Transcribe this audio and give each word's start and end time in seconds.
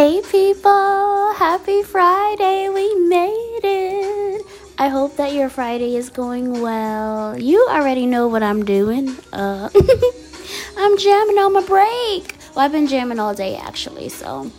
Hey 0.00 0.22
people, 0.22 1.34
happy 1.34 1.82
Friday. 1.82 2.70
We 2.70 2.94
made 3.06 3.60
it. 3.62 4.46
I 4.78 4.88
hope 4.88 5.16
that 5.16 5.34
your 5.34 5.50
Friday 5.50 5.94
is 5.94 6.08
going 6.08 6.62
well. 6.62 7.38
You 7.38 7.66
already 7.68 8.06
know 8.06 8.26
what 8.26 8.42
I'm 8.42 8.64
doing. 8.64 9.10
Uh 9.30 9.68
I'm 10.78 10.96
jamming 10.96 11.36
on 11.36 11.52
my 11.52 11.60
break. 11.66 12.34
Well, 12.54 12.64
I've 12.64 12.72
been 12.72 12.86
jamming 12.86 13.18
all 13.18 13.34
day 13.34 13.56
actually, 13.56 14.08
so 14.08 14.50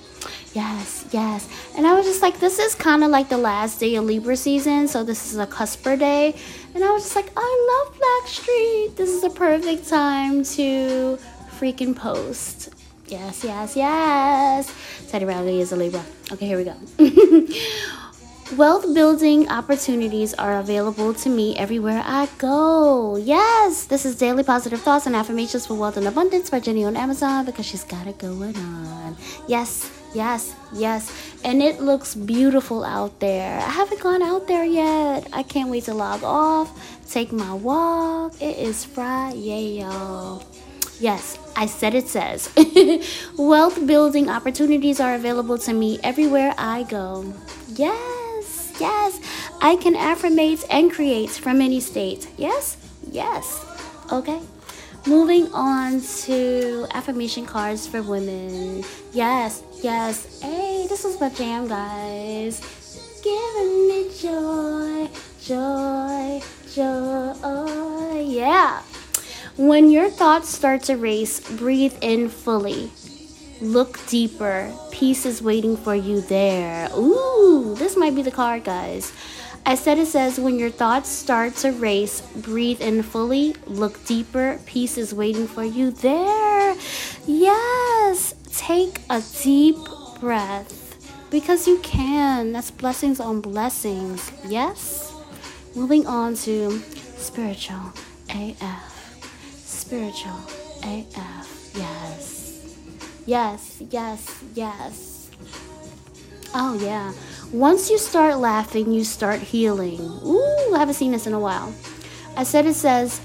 yes, 0.54 1.08
yes. 1.10 1.49
And 1.76 1.87
I 1.87 1.96
was 1.96 2.05
just 2.05 2.21
like, 2.21 2.39
this 2.39 2.60
is 2.60 2.76
kind 2.76 3.03
of 3.03 3.10
like 3.10 3.29
the 3.29 3.39
last 3.39 3.79
day 3.79 3.96
of 3.96 4.03
Libra 4.03 4.37
season, 4.37 4.87
so 4.87 5.03
this 5.03 5.31
is 5.31 5.39
a 5.39 5.47
cusper 5.47 5.97
day. 5.97 6.35
And 6.76 6.83
I 6.83 6.92
was 6.92 7.01
just 7.01 7.15
like, 7.15 7.31
I 7.35 7.49
love 7.71 7.97
Blackstreet. 7.97 8.96
This 8.96 9.10
is 9.10 9.23
a 9.23 9.31
perfect 9.31 9.89
time 9.89 10.44
to 10.44 11.17
freaking 11.58 11.96
post. 11.96 12.69
Yes, 13.12 13.44
yes, 13.44 13.76
yes. 13.76 14.74
Teddy 15.10 15.26
Riley 15.26 15.60
is 15.60 15.74
a 15.74 15.76
Libra. 15.76 16.02
Okay, 16.32 16.48
here 16.48 16.58
we 16.58 16.64
go. 16.64 16.76
Wealth 18.56 18.94
building 18.94 19.50
opportunities 19.50 20.34
are 20.36 20.60
available 20.60 21.14
to 21.16 21.30
me 21.30 21.58
everywhere 21.58 22.02
I 22.05 22.30
go. 22.38 23.18
Yes, 23.18 23.84
this 23.84 24.05
is 24.05 24.16
Daily 24.16 24.44
Positive 24.44 24.80
Thoughts 24.80 25.08
and 25.08 25.16
Affirmations 25.16 25.68
for 25.68 25.74
Wealth 25.74 25.98
and 25.98 26.08
Abundance 26.08 26.50
by 26.50 26.62
Jenny 26.62 26.86
on 26.86 26.96
Amazon 26.96 27.44
because 27.46 27.66
she's 27.66 27.84
got 27.84 28.08
it 28.08 28.18
going 28.18 28.55
on. 28.55 29.18
Yes, 29.46 29.91
yes, 30.16 30.55
yes. 30.72 31.12
And 31.44 31.62
it 31.62 31.82
looks 31.82 32.16
beautiful 32.16 32.86
out 32.86 33.20
there. 33.20 33.58
I 33.60 33.72
haven't 33.72 34.00
gone 34.00 34.22
out 34.22 34.48
there 34.48 34.64
yet. 34.64 35.28
I 35.34 35.44
can't 35.44 35.70
wait 35.70 35.84
to 35.86 35.94
log 35.94 36.24
off, 36.24 36.72
take 37.12 37.34
my 37.34 37.54
walk. 37.54 38.41
It 38.41 38.58
is 38.58 38.86
Friday, 38.86 39.80
y'all. 39.82 40.46
Yes, 41.02 41.40
I 41.55 41.66
said 41.66 41.96
it 41.96 42.08
says. 42.08 42.54
Wealth 43.38 43.88
building 43.88 44.30
opportunities 44.30 45.00
are 45.00 45.16
available 45.16 45.58
to 45.58 45.74
me 45.74 45.98
everywhere 46.04 46.54
I 46.60 46.84
go. 46.84 47.34
Yes, 47.70 48.72
yes. 48.80 49.20
I 49.62 49.77
can 49.77 49.96
affirmate 49.96 50.63
and 50.70 50.94
create 50.94 51.32
from 51.32 51.60
any 51.60 51.79
state. 51.79 52.29
Yes, 52.38 52.77
yes. 53.10 53.66
Okay. 54.12 54.40
Moving 55.07 55.52
on 55.54 56.02
to 56.29 56.85
affirmation 56.94 57.48
cards 57.48 57.88
for 57.88 58.04
women. 58.04 58.84
Yes, 59.12 59.63
yes. 59.82 60.40
Hey, 60.40 60.85
this 60.88 61.04
is 61.04 61.20
my 61.20 61.29
jam, 61.29 61.68
guys. 61.68 62.62
Giving 63.24 63.88
me 63.88 64.05
joy, 64.22 65.09
joy, 65.41 66.41
joy. 66.69 68.22
Yeah. 68.22 68.83
When 69.57 69.91
your 69.91 70.09
thoughts 70.09 70.49
start 70.49 70.83
to 70.83 70.95
race, 70.95 71.39
breathe 71.57 71.97
in 72.02 72.30
fully. 72.30 72.89
Look 73.59 73.99
deeper. 74.07 74.73
Peace 74.91 75.25
is 75.25 75.41
waiting 75.41 75.75
for 75.75 75.94
you 75.94 76.21
there. 76.21 76.89
Ooh, 76.95 77.75
this 77.77 77.97
might 77.97 78.16
be 78.16 78.22
the 78.22 78.31
card, 78.31 78.63
guys. 78.63 79.11
I 79.66 79.75
said 79.75 79.99
it 79.99 80.07
says 80.07 80.39
when 80.39 80.57
your 80.57 80.72
thoughts 80.72 81.09
start 81.09 81.55
to 81.57 81.72
race, 81.72 82.22
breathe 82.22 82.81
in 82.81 83.03
fully, 83.03 83.55
look 83.67 84.03
deeper. 84.05 84.59
Peace 84.66 84.97
is 84.97 85.13
waiting 85.13 85.47
for 85.47 85.63
you 85.63 85.91
there. 85.91 86.75
Yes, 87.27 88.33
take 88.55 88.99
a 89.09 89.22
deep 89.44 89.77
breath 90.19 91.29
because 91.29 91.67
you 91.67 91.77
can. 91.79 92.53
That's 92.53 92.72
blessings 92.72 93.19
on 93.19 93.41
blessings. 93.41 94.31
Yes. 94.47 95.13
Moving 95.75 96.07
on 96.07 96.35
to 96.35 96.79
spiritual 97.17 97.94
AF 98.29 98.91
spiritual 99.92 100.39
AF. 100.84 101.75
Yes. 101.75 102.78
Yes, 103.25 103.84
yes, 103.89 104.42
yes. 104.56 105.30
Oh, 106.53 106.80
yeah. 106.81 107.11
Once 107.52 107.89
you 107.89 107.97
start 107.97 108.38
laughing, 108.38 108.94
you 108.94 109.03
start 109.03 109.42
healing. 109.42 110.00
Ooh, 110.23 110.73
I 110.73 110.80
haven't 110.80 110.94
seen 110.94 111.12
this 111.12 111.28
in 111.28 111.34
a 111.34 111.39
while. 111.42 111.75
I 112.38 112.44
said 112.44 112.67
it 112.67 112.75
says, 112.75 113.19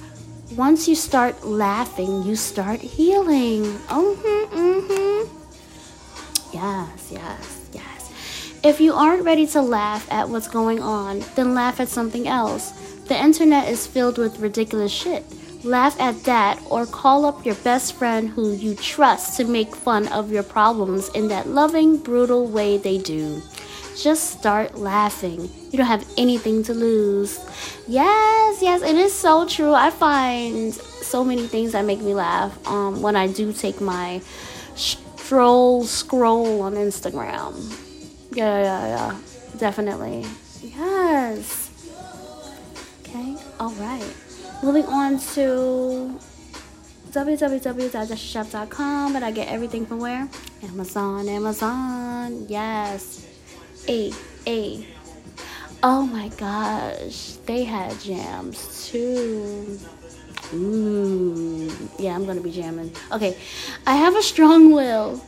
once 0.57 0.89
you 0.89 0.97
start 0.97 1.47
laughing, 1.47 2.25
you 2.25 2.35
start 2.35 2.81
healing. 2.81 3.63
Mm 3.87 4.17
hmm, 4.19 4.57
mm 4.59 4.81
hmm. 4.89 5.23
Yes, 6.53 7.13
yes, 7.13 7.69
yes. 7.73 8.61
If 8.65 8.81
you 8.81 8.93
aren't 8.93 9.23
ready 9.23 9.47
to 9.55 9.63
laugh 9.63 10.11
at 10.11 10.29
what's 10.29 10.49
going 10.49 10.83
on, 10.83 11.23
then 11.37 11.55
laugh 11.55 11.79
at 11.79 11.89
something 11.89 12.27
else. 12.27 12.73
The 13.07 13.17
internet 13.17 13.69
is 13.69 13.87
filled 13.87 14.19
with 14.19 14.41
ridiculous 14.41 14.91
shit. 14.91 15.25
Laugh 15.67 15.99
at 16.01 16.23
that 16.23 16.63
or 16.71 16.87
call 16.87 17.27
up 17.27 17.45
your 17.45 17.57
best 17.57 17.95
friend 17.95 18.29
who 18.29 18.53
you 18.53 18.77
trust 18.77 19.37
to 19.37 19.45
make 19.45 19.75
fun 19.75 20.07
of 20.13 20.31
your 20.31 20.45
problems 20.45 21.09
in 21.09 21.27
that 21.27 21.49
loving, 21.49 21.97
brutal 21.97 22.47
way 22.47 22.79
they 22.79 22.99
do. 22.99 23.43
Just 23.97 24.39
start 24.39 24.79
laughing. 24.79 25.51
You 25.73 25.79
don't 25.79 25.89
have 25.89 26.07
anything 26.17 26.63
to 26.65 26.73
lose. 26.73 27.41
Yes, 27.89 28.63
yes, 28.63 28.83
it 28.83 28.95
is 28.95 29.13
so 29.13 29.45
true. 29.45 29.75
I 29.75 29.91
find 29.91 30.73
so 30.73 31.25
many 31.25 31.49
things 31.49 31.73
that 31.73 31.85
make 31.85 32.01
me 32.01 32.15
laugh 32.15 32.65
um, 32.69 33.03
when 33.03 33.17
I 33.17 33.27
do 33.27 33.53
take 33.53 33.81
my 33.81 34.23
stroll 34.77 35.83
scroll 35.83 36.63
on 36.63 36.75
Instagram. 36.75 37.55
Yeah, 38.31 38.63
yeah, 38.63 38.87
yeah. 38.87 39.19
Definitely. 39.59 40.27
Yes. 40.63 41.73
Okay, 43.03 43.37
all 43.59 43.73
right. 43.73 44.15
Moving 44.63 44.87
on 44.87 45.19
to 45.35 46.19
www.chef.com, 47.11 49.13
but 49.13 49.23
I 49.23 49.31
get 49.31 49.49
everything 49.49 49.87
from 49.87 50.01
where? 50.01 50.29
Amazon, 50.63 51.29
Amazon. 51.29 52.47
Yes. 52.49 53.27
A, 53.89 54.13
A. 54.47 54.87
Oh 55.83 56.07
my 56.07 56.29
gosh, 56.37 57.33
they 57.47 57.65
had 57.65 57.99
jams 58.01 58.89
too. 58.91 59.79
Mmm. 60.51 61.71
Yeah, 61.99 62.15
I'm 62.15 62.27
gonna 62.27 62.41
be 62.41 62.51
jamming. 62.51 62.93
Okay, 63.13 63.37
I 63.87 63.97
have 63.97 64.17
a 64.17 64.23
strong 64.23 64.73
will, 64.73 65.23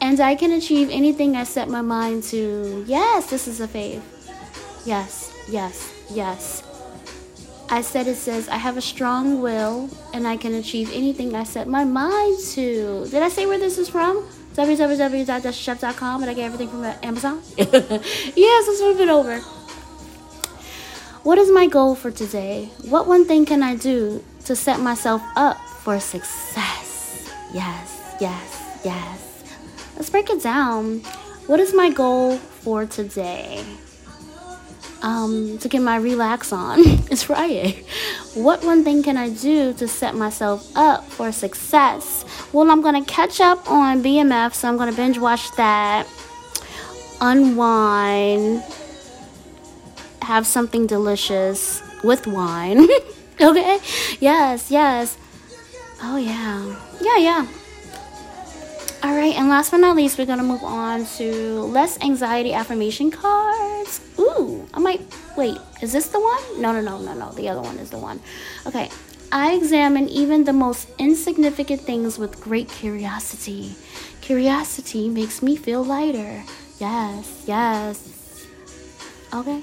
and 0.00 0.20
I 0.20 0.34
can 0.34 0.52
achieve 0.52 0.90
anything 0.90 1.36
I 1.36 1.44
set 1.44 1.68
my 1.68 1.80
mind 1.80 2.24
to. 2.24 2.84
Yes, 2.86 3.30
this 3.30 3.48
is 3.48 3.60
a 3.60 3.68
faith. 3.68 4.02
Yes, 4.84 5.32
yes, 5.48 5.94
yes. 6.10 6.62
I 7.70 7.82
said 7.82 8.06
it 8.06 8.16
says, 8.16 8.48
I 8.48 8.56
have 8.56 8.76
a 8.78 8.80
strong 8.80 9.42
will 9.42 9.90
and 10.14 10.26
I 10.26 10.36
can 10.38 10.54
achieve 10.54 10.90
anything 10.92 11.34
I 11.34 11.44
set 11.44 11.68
my 11.68 11.84
mind 11.84 12.38
to. 12.52 13.06
Did 13.10 13.22
I 13.22 13.28
say 13.28 13.44
where 13.46 13.58
this 13.58 13.76
is 13.76 13.88
from? 13.88 14.26
www.chef.com 14.54 16.22
and 16.22 16.30
I 16.30 16.34
get 16.34 16.44
everything 16.46 16.68
from 16.68 16.84
Amazon? 17.02 17.42
yes, 17.56 18.68
let's 18.68 18.80
move 18.80 19.00
it 19.00 19.08
over. 19.08 19.40
What 21.22 21.36
is 21.36 21.52
my 21.52 21.66
goal 21.66 21.94
for 21.94 22.10
today? 22.10 22.70
What 22.88 23.06
one 23.06 23.26
thing 23.26 23.44
can 23.44 23.62
I 23.62 23.76
do 23.76 24.24
to 24.46 24.56
set 24.56 24.80
myself 24.80 25.20
up 25.36 25.58
for 25.82 26.00
success? 26.00 27.30
Yes, 27.52 28.16
yes, 28.18 28.80
yes. 28.82 29.44
Let's 29.94 30.08
break 30.08 30.30
it 30.30 30.42
down. 30.42 31.00
What 31.46 31.60
is 31.60 31.74
my 31.74 31.90
goal 31.90 32.38
for 32.38 32.86
today? 32.86 33.64
Um, 35.02 35.58
to 35.58 35.68
get 35.68 35.82
my 35.82 35.96
relax 35.96 36.52
on. 36.52 36.80
it's 37.10 37.24
Friday. 37.24 37.84
What 38.34 38.64
one 38.64 38.84
thing 38.84 39.02
can 39.02 39.16
I 39.16 39.30
do 39.30 39.72
to 39.74 39.88
set 39.88 40.14
myself 40.14 40.70
up 40.76 41.04
for 41.04 41.32
success? 41.32 42.24
Well, 42.52 42.70
I'm 42.70 42.82
gonna 42.82 43.04
catch 43.04 43.40
up 43.40 43.70
on 43.70 44.02
BMF, 44.02 44.54
so 44.54 44.68
I'm 44.68 44.76
gonna 44.76 44.92
binge 44.92 45.18
watch 45.18 45.50
that, 45.56 46.06
unwind, 47.20 48.62
have 50.22 50.46
something 50.46 50.86
delicious 50.86 51.82
with 52.02 52.26
wine. 52.26 52.86
okay? 53.40 53.78
Yes, 54.20 54.70
yes. 54.70 55.16
Oh, 56.02 56.16
yeah. 56.16 56.76
Yeah, 57.00 57.16
yeah. 57.16 57.46
All 59.00 59.14
right, 59.14 59.34
and 59.36 59.48
last 59.48 59.70
but 59.70 59.78
not 59.78 59.94
least, 59.94 60.18
we're 60.18 60.26
gonna 60.26 60.42
move 60.42 60.64
on 60.64 61.06
to 61.16 61.60
less 61.62 62.00
anxiety 62.00 62.52
affirmation 62.52 63.12
cards. 63.12 64.00
Ooh, 64.18 64.66
I 64.74 64.80
might 64.80 65.00
wait. 65.36 65.56
Is 65.80 65.92
this 65.92 66.08
the 66.08 66.18
one? 66.20 66.60
No, 66.60 66.72
no, 66.72 66.80
no, 66.80 66.98
no, 66.98 67.14
no. 67.14 67.30
The 67.32 67.48
other 67.48 67.62
one 67.62 67.78
is 67.78 67.90
the 67.90 67.98
one. 67.98 68.20
Okay. 68.66 68.90
I 69.30 69.52
examine 69.52 70.08
even 70.08 70.44
the 70.44 70.52
most 70.52 70.88
insignificant 70.98 71.82
things 71.82 72.18
with 72.18 72.40
great 72.40 72.68
curiosity. 72.68 73.76
Curiosity 74.20 75.08
makes 75.08 75.42
me 75.42 75.54
feel 75.54 75.84
lighter. 75.84 76.42
Yes, 76.80 77.44
yes. 77.46 78.46
Okay. 79.32 79.62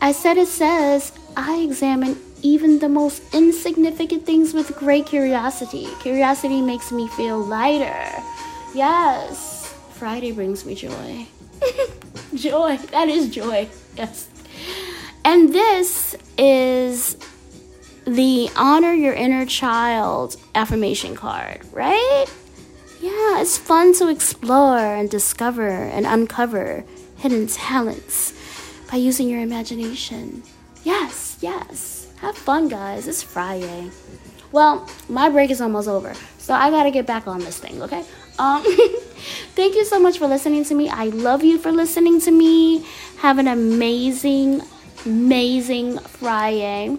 I 0.00 0.12
said 0.12 0.36
it 0.36 0.48
says, 0.48 1.12
I 1.36 1.58
examine 1.58 2.16
even 2.42 2.78
the 2.78 2.88
most 2.88 3.22
insignificant 3.34 4.24
things 4.26 4.54
with 4.54 4.76
great 4.76 5.06
curiosity. 5.06 5.88
Curiosity 6.00 6.60
makes 6.60 6.92
me 6.92 7.08
feel 7.08 7.38
lighter. 7.38 8.22
Yes, 8.74 9.74
Friday 9.92 10.32
brings 10.32 10.64
me 10.64 10.74
joy. 10.74 11.26
joy, 12.34 12.76
that 12.90 13.08
is 13.08 13.30
joy. 13.30 13.68
Yes. 13.96 14.28
And 15.24 15.52
this 15.52 16.14
is 16.38 17.16
the 18.04 18.48
honor 18.56 18.92
your 18.92 19.14
inner 19.14 19.44
child 19.46 20.36
affirmation 20.54 21.16
card, 21.16 21.60
right? 21.72 22.26
Yeah, 23.00 23.40
it's 23.40 23.58
fun 23.58 23.92
to 23.94 24.08
explore 24.08 24.78
and 24.78 25.10
discover 25.10 25.68
and 25.68 26.06
uncover 26.06 26.84
hidden 27.16 27.46
talents 27.46 28.32
by 28.90 28.98
using 28.98 29.28
your 29.28 29.40
imagination. 29.40 30.42
Yes, 30.86 31.36
yes. 31.40 32.06
Have 32.20 32.38
fun, 32.38 32.68
guys. 32.68 33.08
It's 33.08 33.20
Friday. 33.20 33.90
Well, 34.52 34.88
my 35.08 35.28
break 35.28 35.50
is 35.50 35.60
almost 35.60 35.88
over, 35.88 36.14
so 36.38 36.54
I 36.54 36.70
gotta 36.70 36.92
get 36.92 37.06
back 37.08 37.26
on 37.26 37.40
this 37.40 37.58
thing, 37.58 37.82
okay? 37.82 38.04
Um, 38.38 38.62
thank 39.58 39.74
you 39.74 39.84
so 39.84 39.98
much 39.98 40.18
for 40.18 40.28
listening 40.28 40.64
to 40.66 40.76
me. 40.76 40.88
I 40.88 41.06
love 41.06 41.42
you 41.42 41.58
for 41.58 41.72
listening 41.72 42.20
to 42.20 42.30
me. 42.30 42.86
Have 43.18 43.38
an 43.38 43.48
amazing, 43.48 44.62
amazing 45.04 45.98
Friday. 45.98 46.98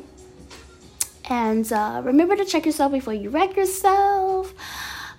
And 1.30 1.72
uh, 1.72 2.02
remember 2.04 2.36
to 2.36 2.44
check 2.44 2.66
yourself 2.66 2.92
before 2.92 3.14
you 3.14 3.30
wreck 3.30 3.56
yourself. 3.56 4.54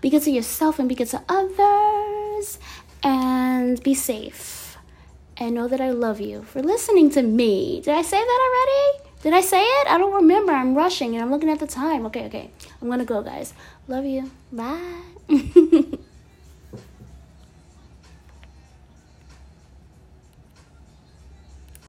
Be 0.02 0.10
good 0.10 0.24
to 0.24 0.30
yourself 0.30 0.78
and 0.78 0.90
be 0.90 0.94
good 0.94 1.08
to 1.08 1.22
others. 1.26 2.58
And 3.02 3.82
be 3.82 3.94
safe. 3.94 4.57
And 5.40 5.54
know 5.54 5.68
that 5.68 5.80
I 5.80 5.90
love 5.90 6.20
you 6.20 6.42
for 6.42 6.60
listening 6.62 7.10
to 7.10 7.22
me. 7.22 7.80
Did 7.80 7.94
I 7.94 8.02
say 8.02 8.18
that 8.18 8.40
already? 8.46 9.04
Did 9.22 9.34
I 9.34 9.40
say 9.40 9.62
it? 9.62 9.86
I 9.88 9.98
don't 9.98 10.14
remember. 10.14 10.52
I'm 10.52 10.74
rushing 10.74 11.14
and 11.14 11.22
I'm 11.22 11.30
looking 11.30 11.50
at 11.50 11.60
the 11.60 11.66
time. 11.66 12.06
Okay, 12.06 12.26
okay. 12.26 12.50
I'm 12.82 12.88
gonna 12.88 13.04
go, 13.04 13.22
guys. 13.22 13.54
Love 13.86 14.04
you. 14.04 14.30
Bye. 14.52 15.02